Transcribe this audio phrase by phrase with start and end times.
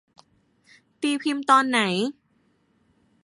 [1.01, 1.79] ตีพิมพ์ตอนไหน